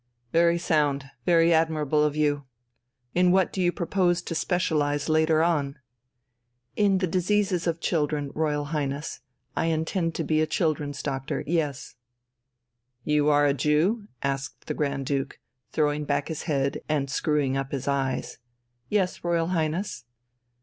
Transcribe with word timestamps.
"Very 0.33 0.57
sound, 0.57 1.05
very 1.27 1.53
admirable 1.53 2.03
of 2.03 2.15
you. 2.15 2.45
In 3.13 3.31
what 3.31 3.53
do 3.53 3.61
you 3.61 3.71
propose 3.71 4.23
to 4.23 4.33
specialise 4.33 5.07
later 5.09 5.43
on?" 5.43 5.77
"In 6.75 6.97
the 6.97 7.05
diseases 7.05 7.67
of 7.67 7.79
children, 7.79 8.31
Royal 8.33 8.65
Highness. 8.73 9.19
I 9.55 9.65
intend 9.67 10.15
to 10.15 10.23
be 10.23 10.41
a 10.41 10.47
children's 10.47 11.03
doctor, 11.03 11.43
yes." 11.45 11.97
"You 13.03 13.29
are 13.29 13.45
a 13.45 13.53
Jew?" 13.53 14.07
asked 14.23 14.65
the 14.65 14.73
Grand 14.73 15.05
Duke, 15.05 15.37
throwing 15.71 16.05
back 16.05 16.29
his 16.29 16.43
head 16.49 16.81
and 16.89 17.07
screwing 17.07 17.55
up 17.55 17.71
his 17.71 17.87
eyes. 17.87 18.39
"Yes, 18.89 19.23
Royal 19.23 19.49
Highness." 19.49 20.05